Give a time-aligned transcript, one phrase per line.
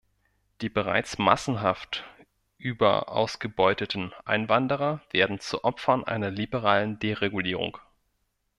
[0.61, 2.05] Die bereits massenhaft
[2.57, 7.77] überausgebeuteten Einwanderer werden zu Opfern einer liberalen Deregulierung.